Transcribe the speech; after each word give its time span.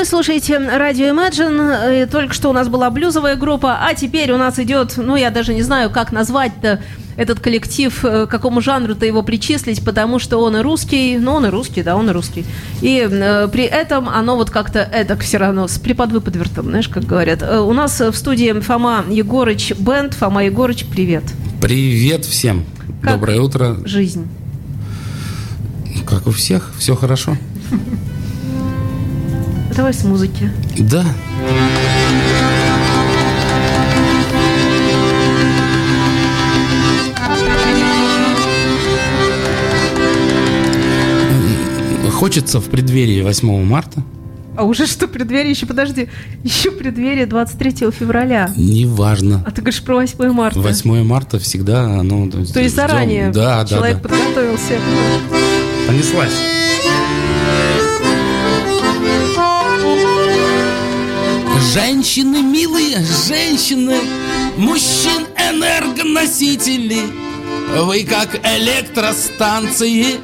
Вы 0.00 0.06
слушаете 0.06 0.56
радио 0.56 1.08
Imagine. 1.08 2.06
Только 2.06 2.32
что 2.32 2.48
у 2.48 2.54
нас 2.54 2.68
была 2.68 2.88
блюзовая 2.88 3.36
группа, 3.36 3.80
а 3.84 3.92
теперь 3.92 4.32
у 4.32 4.38
нас 4.38 4.58
идет, 4.58 4.94
ну, 4.96 5.14
я 5.14 5.28
даже 5.28 5.52
не 5.52 5.60
знаю, 5.60 5.90
как 5.90 6.10
назвать-то 6.10 6.82
этот 7.18 7.40
коллектив, 7.40 7.94
к 8.00 8.26
какому 8.26 8.62
жанру-то 8.62 9.04
его 9.04 9.22
причислить, 9.22 9.84
потому 9.84 10.18
что 10.18 10.38
он 10.38 10.56
и 10.56 10.62
русский, 10.62 11.18
ну, 11.18 11.32
он 11.32 11.44
и 11.44 11.50
русский, 11.50 11.82
да, 11.82 11.96
он 11.96 12.08
и 12.08 12.14
русский. 12.14 12.46
И 12.80 13.06
э, 13.10 13.48
при 13.52 13.64
этом 13.64 14.08
оно 14.08 14.36
вот 14.36 14.48
как-то 14.48 14.78
это 14.78 15.18
все 15.18 15.36
равно 15.36 15.68
с 15.68 15.78
приподвыподвертом, 15.78 16.64
знаешь, 16.64 16.88
как 16.88 17.04
говорят. 17.04 17.42
У 17.42 17.72
нас 17.74 18.00
в 18.00 18.14
студии 18.14 18.58
Фома 18.58 19.04
Егорыч 19.10 19.72
Бенд. 19.72 20.14
Фома 20.14 20.46
Егорыч, 20.46 20.86
привет. 20.86 21.24
Привет 21.60 22.24
всем. 22.24 22.64
Как 23.02 23.16
Доброе 23.16 23.42
утро. 23.42 23.76
Жизнь. 23.84 24.26
Как 26.08 26.26
у 26.26 26.30
всех, 26.30 26.70
все 26.78 26.96
хорошо. 26.96 27.36
Давай 29.80 29.94
с 29.94 30.04
музыки. 30.04 30.50
Да. 30.76 31.06
Хочется 42.12 42.60
в 42.60 42.66
преддверии 42.68 43.22
8 43.22 43.64
марта. 43.64 44.02
А 44.54 44.64
уже 44.64 44.86
что, 44.86 45.08
преддверие, 45.08 45.50
еще 45.50 45.64
подожди, 45.64 46.10
еще 46.44 46.70
преддверие 46.72 47.24
23 47.24 47.90
февраля. 47.90 48.50
Неважно. 48.58 49.42
А 49.46 49.50
ты 49.50 49.62
говоришь 49.62 49.82
про 49.82 49.94
8 49.94 50.30
марта. 50.30 50.60
8 50.60 51.04
марта 51.04 51.38
всегда, 51.38 52.02
ну... 52.02 52.30
То 52.30 52.40
есть, 52.40 52.52
то 52.52 52.60
есть 52.60 52.76
заранее 52.76 53.30
да, 53.30 53.64
человек 53.64 54.02
да, 54.02 54.02
да. 54.02 54.08
подготовился. 54.10 54.74
Понеслась. 55.86 56.34
Женщины 61.60 62.42
милые, 62.42 63.04
женщины, 63.28 63.96
мужчин 64.56 65.26
энергоносители. 65.36 67.02
Вы 67.76 68.04
как 68.04 68.34
электростанции, 68.44 70.18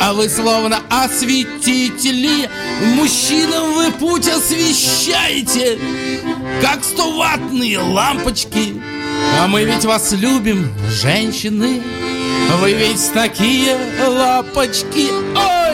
а 0.00 0.12
вы 0.12 0.28
словно 0.28 0.80
осветители. 0.88 2.48
Мужчинам 2.94 3.74
вы 3.74 3.92
путь 3.92 4.26
освещаете, 4.26 5.78
как 6.60 6.82
стоватные 6.82 7.78
лампочки. 7.78 8.82
А 9.40 9.46
мы 9.46 9.64
ведь 9.64 9.84
вас 9.84 10.12
любим, 10.12 10.72
женщины. 10.90 11.82
Вы 12.60 12.72
ведь 12.72 13.12
такие 13.12 13.76
лапочки. 14.08 15.10
Ой! 15.36 15.70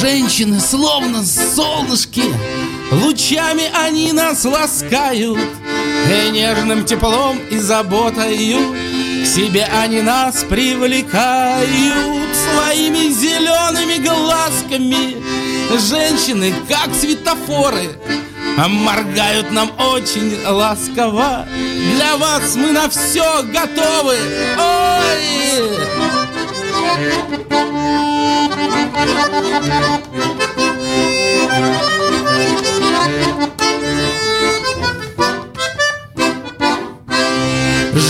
Женщины 0.00 0.60
словно 0.60 1.22
солнышки 1.22 2.24
Лучами 2.90 3.70
они 3.74 4.12
нас 4.12 4.44
ласкают. 4.44 5.38
И 5.38 6.30
нежным 6.30 6.84
теплом 6.84 7.38
и 7.50 7.58
заботою 7.58 8.74
К 9.22 9.26
себе 9.26 9.64
они 9.64 10.02
нас 10.02 10.44
привлекают. 10.44 11.68
Своими 12.34 13.10
зелеными 13.10 14.04
глазками 14.04 15.16
Женщины, 15.88 16.54
как 16.68 16.94
светофоры 16.94 17.90
моргают 18.56 19.50
нам 19.50 19.72
очень 19.78 20.38
ласково. 20.46 21.46
Для 21.96 22.16
вас 22.16 22.54
мы 22.56 22.72
на 22.72 22.88
все 22.88 23.42
готовы. 23.42 24.16
Ой! 24.58 26.04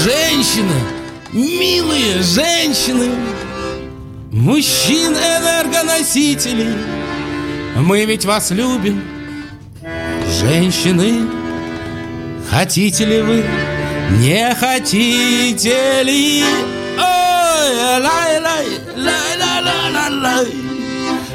Женщины, 0.04 0.74
милые 1.32 2.22
женщины 2.22 3.10
Мужчин 4.30 5.14
энергоносителей 5.14 6.74
Мы 7.76 8.04
ведь 8.04 8.24
вас 8.24 8.50
любим 8.50 9.13
Женщины, 10.40 11.28
хотите 12.50 13.04
ли 13.04 13.20
вы, 13.22 13.44
не 14.18 14.52
хотите 14.54 16.02
ли? 16.02 16.42
Ой, 16.98 18.00
лай-лай, 18.00 18.66
лай 18.96 19.36
лай 19.38 19.62
лай 19.62 19.92
лай 19.92 20.10
лай 20.10 20.46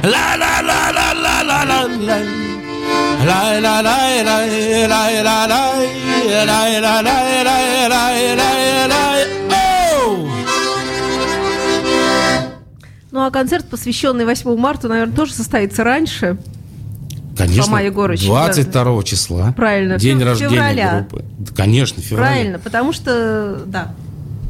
ла-ла-ла-ла-ла-ла-лай. 0.03 2.25
Ну 13.11 13.25
а 13.25 13.31
концерт, 13.31 13.65
посвященный 13.69 14.25
8 14.25 14.55
марта, 14.57 14.87
наверное, 14.87 15.15
тоже 15.15 15.33
состоится 15.33 15.83
раньше. 15.83 16.37
Конечно, 17.39 17.63
Фома 17.63 17.81
Егорыч, 17.81 18.25
22 18.25 18.83
да. 18.83 19.03
числа. 19.03 19.53
Правильно. 19.53 19.97
День 19.97 20.21
рождения 20.21 20.55
февраля. 20.55 21.05
группы. 21.09 21.25
Конечно, 21.55 22.01
февраля. 22.01 22.31
Правильно, 22.31 22.59
потому 22.59 22.91
что, 22.91 23.63
да. 23.65 23.95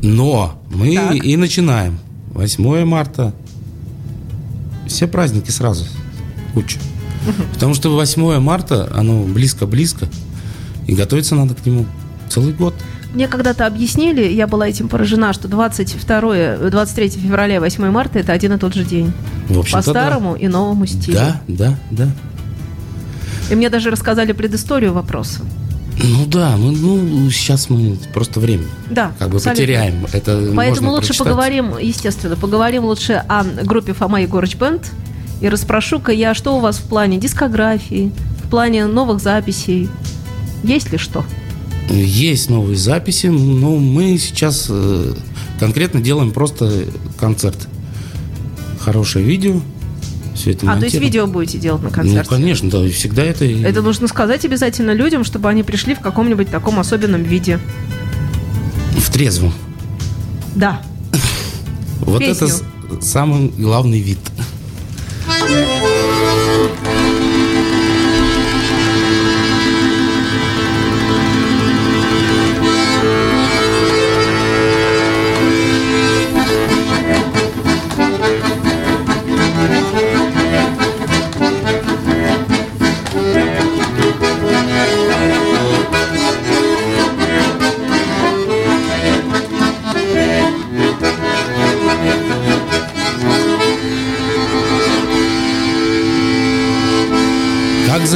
Но 0.02 0.60
мы 0.72 0.96
так. 0.96 1.14
и 1.14 1.38
начинаем. 1.38 2.00
8 2.32 2.86
марта. 2.86 3.32
Все 4.88 5.06
праздники 5.06 5.52
сразу. 5.52 5.86
Куча. 6.56 6.80
Потому 7.54 7.76
что 7.76 7.94
8 7.94 8.40
марта, 8.40 8.90
оно 8.92 9.22
близко-близко. 9.22 10.08
И 10.88 10.96
готовиться 10.96 11.36
надо 11.36 11.54
к 11.54 11.64
нему 11.64 11.86
целый 12.28 12.54
год. 12.54 12.74
Мне 13.14 13.28
когда-то 13.28 13.68
объяснили, 13.68 14.24
я 14.24 14.48
была 14.48 14.68
этим 14.68 14.88
поражена, 14.88 15.34
что 15.34 15.48
22, 15.48 16.70
23 16.70 17.10
февраля 17.10 17.58
и 17.58 17.60
8 17.60 17.92
марта 17.92 18.18
это 18.18 18.34
один 18.34 18.54
и 18.54 18.58
тот 18.58 18.74
же 18.74 18.84
день. 18.84 19.12
По 19.72 19.82
старому 19.84 20.34
да. 20.34 20.40
и 20.40 20.48
новому 20.48 20.88
стилю. 20.88 21.18
Да, 21.18 21.42
да, 21.48 21.76
да. 21.92 22.08
И 23.50 23.56
мне 23.56 23.70
даже 23.70 23.90
рассказали 23.90 24.32
предысторию 24.32 24.94
вопроса. 24.94 25.42
Ну 26.02 26.26
да, 26.28 26.56
ну, 26.56 26.72
ну 26.72 27.30
сейчас 27.30 27.70
мы 27.70 27.98
просто 28.14 28.40
время 28.40 28.64
да, 28.90 29.12
как 29.20 29.30
бы 29.30 29.36
абсолютно. 29.36 29.52
потеряем. 29.52 30.06
Это 30.14 30.52
Поэтому 30.56 30.92
лучше 30.92 31.08
прочитать. 31.08 31.28
поговорим, 31.28 31.78
естественно, 31.78 32.36
поговорим 32.38 32.86
лучше 32.86 33.24
о 33.28 33.44
группе 33.44 33.94
Фома 33.94 34.22
Егорыч 34.22 34.56
Бенд. 34.56 34.90
И 35.42 35.50
расспрошу-ка 35.50 36.12
я, 36.12 36.34
что 36.34 36.56
у 36.56 36.60
вас 36.60 36.78
в 36.78 36.84
плане 36.84 37.18
дискографии, 37.18 38.12
в 38.44 38.50
плане 38.50 38.86
новых 38.86 39.22
записей. 39.22 39.90
Есть 40.64 40.92
ли 40.92 40.98
что? 40.98 41.24
Есть 41.90 42.50
новые 42.50 42.78
записи, 42.78 43.28
но 43.28 43.76
мы 43.78 44.18
сейчас 44.18 44.68
э, 44.70 45.14
конкретно 45.60 46.02
делаем 46.02 46.32
просто 46.32 46.86
концерт. 47.20 47.68
Хорошее 48.80 49.26
видео, 49.26 49.60
все 50.40 50.52
это 50.52 50.72
А, 50.72 50.78
то 50.78 50.86
есть 50.86 50.98
видео 51.00 51.28
будете 51.28 51.58
делать 51.58 51.84
на 51.84 51.90
концерте? 51.90 52.30
Ну, 52.30 52.38
конечно, 52.38 52.70
да, 52.70 52.88
всегда 52.90 53.24
это... 53.24 53.46
Это 53.46 53.82
нужно 53.82 54.08
сказать 54.08 54.46
обязательно 54.46 54.92
людям, 54.92 55.24
чтобы 55.24 55.50
они 55.50 55.64
пришли 55.64 55.94
в 55.96 56.00
каком-нибудь 56.00 56.50
таком 56.50 56.80
особенном 56.80 57.24
виде. 57.24 57.60
В 58.98 59.12
трезвом. 59.12 59.54
Да. 60.56 60.82
Вот 62.00 62.22
это 62.22 62.48
самый 63.02 63.50
главный 63.50 64.00
вид. 64.00 64.20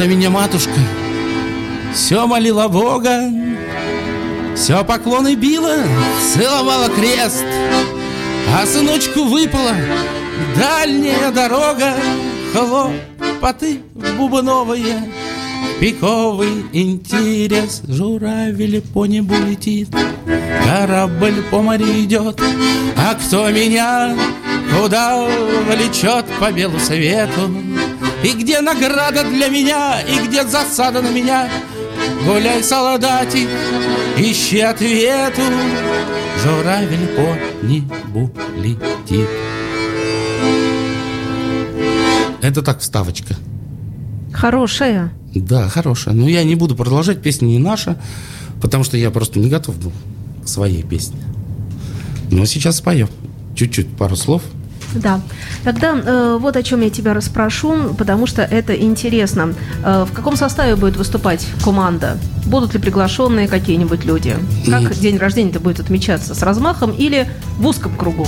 За 0.04 0.10
меня 0.10 0.28
матушка. 0.28 0.80
Все 1.94 2.26
молила 2.26 2.68
Бога 2.68 3.30
Все 4.54 4.84
поклоны 4.84 5.34
била 5.34 5.76
Целовала 6.34 6.90
крест 6.90 7.46
А 8.52 8.66
сыночку 8.66 9.22
выпала 9.22 9.74
Дальняя 10.56 11.30
дорога 11.30 11.94
Хлопоты 12.52 13.80
бубновые 14.18 15.08
пиковый 15.80 16.66
интерес 16.72 17.82
Журавель 17.88 18.82
по 18.82 19.06
небу 19.06 19.36
летит 19.36 19.88
Корабль 20.66 21.42
по 21.50 21.62
морю 21.62 21.86
идет 21.86 22.40
А 22.96 23.14
кто 23.14 23.48
меня 23.48 24.14
куда 24.74 25.24
влечет 25.66 26.26
по 26.40 26.52
белу 26.52 26.78
свету 26.78 27.50
И 28.24 28.32
где 28.32 28.60
награда 28.60 29.24
для 29.24 29.48
меня 29.48 30.00
И 30.00 30.26
где 30.26 30.44
засада 30.44 31.02
на 31.02 31.10
меня 31.10 31.48
Гуляй, 32.24 32.62
солдатик, 32.62 33.48
ищи 34.16 34.60
ответу 34.60 35.42
Журавель 36.42 37.08
по 37.08 37.66
небу 37.66 38.32
летит 38.56 39.28
Это 42.40 42.62
так 42.62 42.80
вставочка 42.80 43.36
Хорошая. 44.34 45.12
Да, 45.34 45.68
хорошая. 45.68 46.12
Но 46.12 46.28
я 46.28 46.42
не 46.42 46.56
буду 46.56 46.74
продолжать, 46.74 47.22
песня 47.22 47.46
не 47.46 47.58
наша, 47.58 47.96
потому 48.60 48.82
что 48.82 48.96
я 48.96 49.10
просто 49.10 49.38
не 49.38 49.48
готов 49.48 49.78
был 49.78 49.92
к 50.44 50.48
своей 50.48 50.82
песне. 50.82 51.20
Но 52.30 52.44
сейчас 52.44 52.78
споем. 52.78 53.08
Чуть-чуть, 53.54 53.96
пару 53.96 54.16
слов. 54.16 54.42
Да. 54.94 55.20
Тогда 55.64 55.94
э, 55.94 56.38
вот 56.40 56.56
о 56.56 56.62
чем 56.62 56.80
я 56.82 56.90
тебя 56.90 57.14
расспрошу, 57.14 57.94
потому 57.98 58.26
что 58.26 58.42
это 58.42 58.74
интересно. 58.74 59.54
Э, 59.84 60.04
в 60.08 60.12
каком 60.12 60.36
составе 60.36 60.76
будет 60.76 60.96
выступать 60.96 61.46
команда? 61.64 62.18
Будут 62.46 62.74
ли 62.74 62.80
приглашенные 62.80 63.48
какие-нибудь 63.48 64.04
люди? 64.04 64.36
Как 64.66 64.82
Mm. 64.82 65.00
день 65.00 65.16
рождения-то 65.18 65.60
будет 65.60 65.80
отмечаться? 65.80 66.34
С 66.34 66.42
размахом 66.42 66.92
или 66.92 67.28
в 67.58 67.66
узком 67.66 67.96
кругу? 67.96 68.26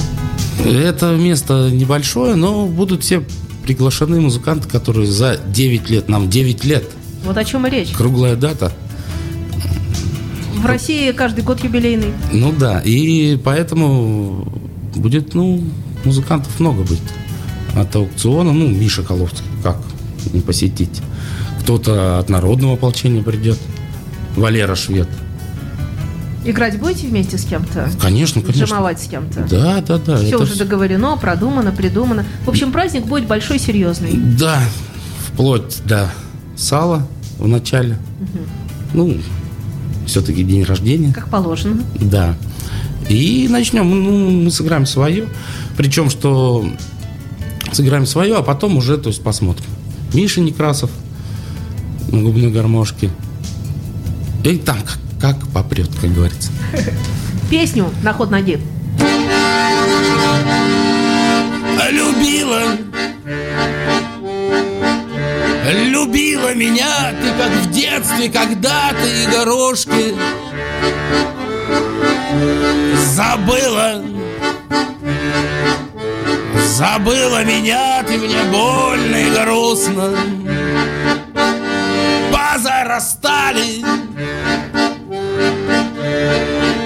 Это 0.65 1.15
место 1.17 1.71
небольшое, 1.71 2.35
но 2.35 2.67
будут 2.67 3.03
все 3.05 3.23
приглашены 3.63 4.21
музыканты, 4.21 4.69
которые 4.69 5.07
за 5.07 5.39
9 5.49 5.91
лет, 5.91 6.09
нам 6.09 6.29
9 6.31 6.65
лет, 6.65 6.85
Вот 7.25 7.37
о 7.37 7.45
чем 7.45 7.67
и 7.67 7.71
речь. 7.71 7.91
круглая 7.93 8.37
дата. 8.37 8.73
В 10.55 10.65
России 10.67 11.13
каждый 11.13 11.45
год 11.45 11.63
юбилейный. 11.63 12.13
Ну 12.33 12.53
да, 12.53 12.81
и 12.81 13.37
поэтому 13.37 14.49
будет, 14.95 15.35
ну, 15.35 15.63
музыкантов 16.07 16.59
много 16.61 16.83
будет. 16.83 17.03
От 17.75 17.95
аукциона, 17.95 18.53
ну, 18.53 18.69
Миша 18.69 19.03
Коловский, 19.03 19.45
как 19.63 19.77
не 20.33 20.41
посетить. 20.41 21.03
Кто-то 21.61 22.19
от 22.19 22.29
народного 22.31 22.75
ополчения 22.75 23.23
придет. 23.23 23.59
Валера 24.37 24.75
Швед. 24.75 25.09
Играть 26.45 26.79
будете 26.79 27.09
вместе 27.09 27.39
с 27.39 27.45
кем-то? 27.45 27.91
Конечно, 28.01 28.41
конечно. 28.41 28.65
Джамовать 28.67 29.03
с 29.03 29.09
кем-то? 29.09 29.47
Да, 29.51 29.81
да, 29.87 29.99
да. 29.99 30.17
Все 30.19 30.41
уже 30.41 30.55
вс- 30.55 30.59
договорено, 30.59 31.17
продумано, 31.17 31.73
придумано. 31.73 32.25
В 32.45 32.49
общем, 32.51 32.71
праздник 32.71 33.05
будет 33.07 33.27
большой, 33.27 33.59
серьезный. 33.59 34.13
Да, 34.13 34.61
вплоть 35.27 35.83
до 35.85 36.09
сала 36.57 37.07
в 37.39 37.49
начале. 37.49 37.99
Ну, 38.95 39.17
все-таки 40.07 40.45
день 40.45 40.63
рождения. 40.63 41.13
Как 41.13 41.29
положено. 41.29 41.83
Да. 42.01 42.37
И 43.09 43.47
начнем. 43.49 43.89
Ну, 43.89 44.31
мы 44.45 44.51
сыграем 44.51 44.87
свое. 44.87 45.29
Причем, 45.77 46.11
что 46.11 46.69
сыграем 47.73 48.07
свое, 48.07 48.37
а 48.37 48.43
потом 48.43 48.77
уже, 48.77 48.97
то 48.99 49.09
есть, 49.09 49.23
посмотрим. 49.23 49.69
Миша 50.13 50.41
Некрасов 50.41 50.91
на 52.09 52.23
губной 52.23 52.51
гармошке. 52.51 53.11
И 54.45 54.59
там 54.59 54.79
как, 54.83 54.99
как 55.21 55.49
попрет, 55.49 55.91
как 56.01 56.13
говорится. 56.13 56.51
Песню 57.51 57.91
на 58.03 58.13
ход 58.13 58.31
ноги. 58.31 58.61
Любила 61.91 62.63
Любила 65.73 66.55
меня 66.55 67.13
ты, 67.21 67.29
как 67.39 67.51
в 67.65 67.71
детстве 67.71 68.29
когда-то 68.29 69.25
игрушки 69.25 70.15
Забыла. 73.15 74.03
Забыла 76.67 77.45
меня 77.45 78.03
ты 78.03 78.19
мне 78.19 78.43
больно 78.45 79.17
и 79.17 79.31
грустно. 79.31 80.15
Позарастали 82.33 83.85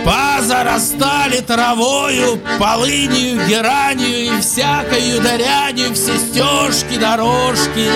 Позарастали 0.05 1.41
травою, 1.41 2.41
полынью, 2.59 3.47
геранью 3.47 4.39
и 4.39 4.41
всякою 4.41 5.21
дарянью 5.21 5.95
все 5.95 6.17
стежки, 6.17 6.99
дорожки. 6.99 7.91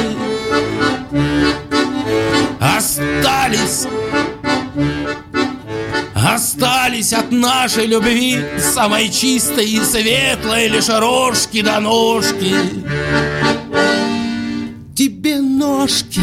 Остались, 2.61 3.87
остались 6.34 7.12
от 7.12 7.31
нашей 7.31 7.86
любви 7.86 8.44
самой 8.58 9.08
чистой 9.08 9.66
и 9.66 9.81
светлой 9.81 10.69
лишь 10.69 10.88
рожки 10.88 11.62
до 11.62 11.81
ножки. 11.81 12.54
Тебе 14.96 15.40
ножки 15.40 16.20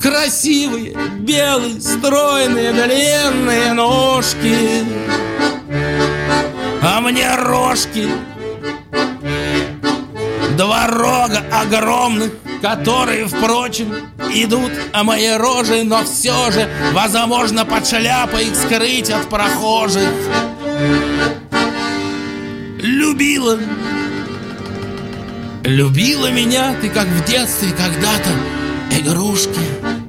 красивые, 0.00 0.96
белые, 1.20 1.80
стройные, 1.80 2.72
длинные 2.72 3.72
ножки. 3.72 4.84
А 6.82 7.00
мне 7.00 7.34
рожки 7.36 8.08
Два 10.56 10.86
рога 10.86 11.42
огромных, 11.50 12.30
которые, 12.62 13.26
впрочем, 13.26 13.92
идут 14.34 14.72
о 14.92 15.04
моей 15.04 15.36
роже, 15.36 15.84
но 15.84 16.04
все 16.04 16.50
же, 16.50 16.68
возможно, 16.92 17.64
под 17.64 17.86
шляпой 17.86 18.46
их 18.46 18.56
скрыть 18.56 19.10
от 19.10 19.28
прохожих. 19.28 20.10
Любила, 22.78 23.58
любила 25.62 26.30
меня 26.30 26.74
ты, 26.80 26.90
как 26.90 27.06
в 27.06 27.24
детстве 27.24 27.70
когда-то, 27.70 28.30
игрушки. 28.90 30.03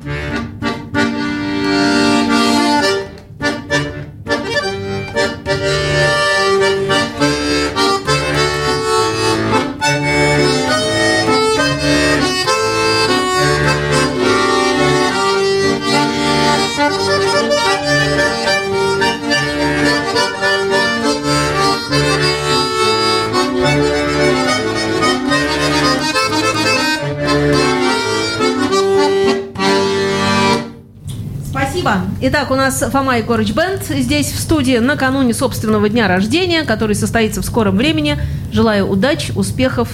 Спасибо. 31.75 32.05
Итак, 32.21 32.51
у 32.51 32.55
нас 32.55 32.81
Фома 32.89 33.17
Егорыч 33.17 33.51
Бенд 33.51 33.83
здесь 33.83 34.31
в 34.31 34.39
студии 34.39 34.77
накануне 34.77 35.33
собственного 35.33 35.89
дня 35.89 36.07
рождения, 36.07 36.63
который 36.63 36.95
состоится 36.95 37.41
в 37.41 37.45
скором 37.45 37.75
времени. 37.75 38.17
Желаю 38.53 38.87
удач, 38.87 39.31
успехов. 39.35 39.89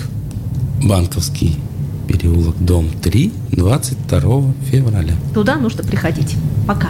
Банковский 0.83 1.57
переулок, 2.07 2.55
дом 2.59 2.87
3, 3.01 3.33
22 3.53 4.53
февраля. 4.69 5.13
Туда 5.33 5.55
нужно 5.55 5.83
приходить. 5.83 6.35
Пока. 6.67 6.89